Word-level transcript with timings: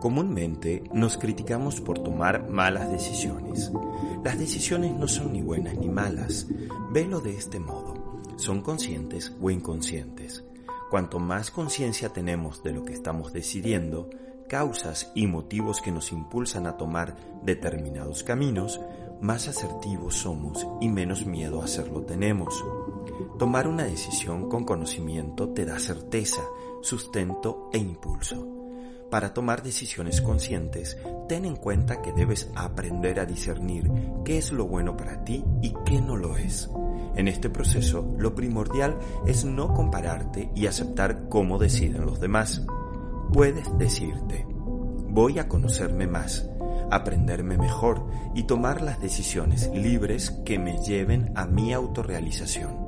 Comúnmente 0.00 0.84
nos 0.92 1.18
criticamos 1.18 1.80
por 1.80 1.98
tomar 1.98 2.48
malas 2.48 2.90
decisiones. 2.90 3.72
Las 4.22 4.38
decisiones 4.38 4.94
no 4.94 5.08
son 5.08 5.32
ni 5.32 5.42
buenas 5.42 5.76
ni 5.76 5.88
malas. 5.88 6.46
Velo 6.92 7.20
de 7.20 7.36
este 7.36 7.58
modo. 7.58 8.22
Son 8.36 8.62
conscientes 8.62 9.32
o 9.40 9.50
inconscientes. 9.50 10.44
Cuanto 10.90 11.18
más 11.18 11.50
conciencia 11.50 12.10
tenemos 12.10 12.62
de 12.62 12.72
lo 12.72 12.84
que 12.84 12.94
estamos 12.94 13.32
decidiendo, 13.32 14.08
causas 14.48 15.10
y 15.14 15.26
motivos 15.26 15.80
que 15.80 15.90
nos 15.90 16.12
impulsan 16.12 16.66
a 16.66 16.76
tomar 16.76 17.16
determinados 17.42 18.22
caminos, 18.22 18.80
más 19.20 19.48
asertivos 19.48 20.14
somos 20.14 20.66
y 20.80 20.88
menos 20.88 21.26
miedo 21.26 21.60
a 21.60 21.64
hacerlo 21.64 22.02
tenemos. 22.02 22.64
Tomar 23.38 23.66
una 23.66 23.84
decisión 23.84 24.48
con 24.48 24.64
conocimiento 24.64 25.50
te 25.50 25.66
da 25.66 25.78
certeza, 25.78 26.42
sustento 26.82 27.68
e 27.72 27.78
impulso. 27.78 28.57
Para 29.10 29.32
tomar 29.32 29.62
decisiones 29.62 30.20
conscientes, 30.20 30.98
ten 31.28 31.46
en 31.46 31.56
cuenta 31.56 32.02
que 32.02 32.12
debes 32.12 32.50
aprender 32.54 33.20
a 33.20 33.24
discernir 33.24 33.90
qué 34.22 34.36
es 34.36 34.52
lo 34.52 34.66
bueno 34.66 34.98
para 34.98 35.24
ti 35.24 35.44
y 35.62 35.72
qué 35.86 36.00
no 36.02 36.16
lo 36.16 36.36
es. 36.36 36.68
En 37.16 37.26
este 37.26 37.48
proceso, 37.48 38.14
lo 38.18 38.34
primordial 38.34 38.98
es 39.26 39.46
no 39.46 39.72
compararte 39.72 40.50
y 40.54 40.66
aceptar 40.66 41.28
cómo 41.30 41.58
deciden 41.58 42.04
los 42.04 42.20
demás. 42.20 42.66
Puedes 43.32 43.76
decirte, 43.78 44.46
voy 44.48 45.38
a 45.38 45.48
conocerme 45.48 46.06
más, 46.06 46.46
aprenderme 46.90 47.56
mejor 47.56 48.06
y 48.34 48.42
tomar 48.42 48.82
las 48.82 49.00
decisiones 49.00 49.70
libres 49.72 50.30
que 50.44 50.58
me 50.58 50.78
lleven 50.84 51.32
a 51.34 51.46
mi 51.46 51.72
autorrealización. 51.72 52.87